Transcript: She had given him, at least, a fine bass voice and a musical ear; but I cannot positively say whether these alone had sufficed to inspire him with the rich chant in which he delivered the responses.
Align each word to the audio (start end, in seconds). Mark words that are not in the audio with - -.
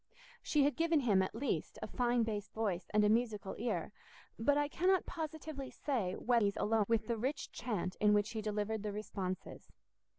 She 0.41 0.63
had 0.63 0.75
given 0.77 1.01
him, 1.01 1.21
at 1.21 1.35
least, 1.35 1.77
a 1.83 1.87
fine 1.87 2.23
bass 2.23 2.49
voice 2.49 2.87
and 2.91 3.03
a 3.03 3.07
musical 3.09 3.53
ear; 3.59 3.91
but 4.39 4.57
I 4.57 4.67
cannot 4.67 5.05
positively 5.05 5.69
say 5.69 6.15
whether 6.15 6.43
these 6.45 6.57
alone 6.57 6.85
had 6.89 7.01
sufficed 7.01 7.03
to 7.03 7.03
inspire 7.03 7.03
him 7.03 7.03
with 7.03 7.07
the 7.07 7.17
rich 7.27 7.51
chant 7.51 7.95
in 7.99 8.13
which 8.15 8.29
he 8.31 8.41
delivered 8.41 8.81
the 8.81 8.91
responses. 8.91 9.69